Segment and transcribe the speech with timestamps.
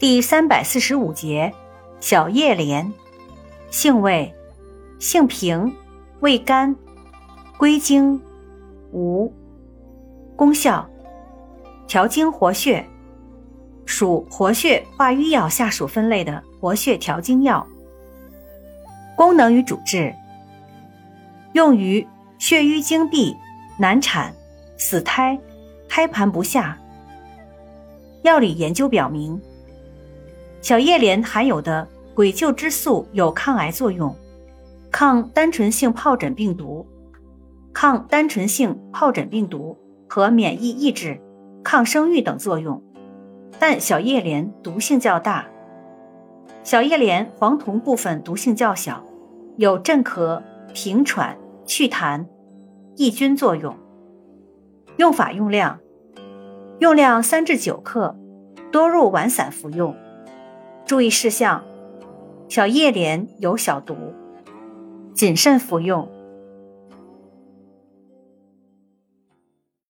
[0.00, 1.52] 第三百四十五节，
[2.00, 2.90] 小叶莲，
[3.70, 4.34] 性味，
[4.98, 5.76] 性平，
[6.20, 6.74] 味甘，
[7.58, 8.18] 归经，
[8.92, 9.30] 无。
[10.34, 10.88] 功效，
[11.86, 12.82] 调经活血，
[13.84, 17.66] 属活血化瘀药下属分类的活血调经药。
[19.14, 20.14] 功能与主治，
[21.52, 22.08] 用于
[22.38, 23.36] 血瘀经闭、
[23.78, 24.34] 难产、
[24.78, 25.38] 死胎、
[25.90, 26.78] 胎盘不下。
[28.22, 29.38] 药理研究表明，
[30.60, 34.14] 小叶莲含有的鬼臼之素有抗癌作用，
[34.90, 36.86] 抗单纯性疱疹病毒，
[37.72, 39.76] 抗单纯性疱疹病毒。
[40.12, 41.20] 和免疫抑制、
[41.62, 42.82] 抗生育等作用，
[43.60, 45.46] 但小叶莲毒性较大。
[46.64, 49.04] 小叶莲黄酮部分毒性较小，
[49.56, 50.42] 有镇咳、
[50.74, 52.26] 平喘、祛痰、
[52.96, 53.76] 抑菌作用。
[54.96, 55.78] 用法用量：
[56.80, 58.16] 用量三至九克，
[58.72, 59.94] 多入丸散服用。
[60.90, 61.62] 注意事项：
[62.48, 63.94] 小叶莲有小毒，
[65.14, 66.08] 谨慎服用。